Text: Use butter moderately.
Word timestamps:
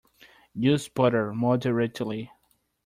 Use 0.55 0.89
butter 0.89 1.31
moderately. 1.31 2.31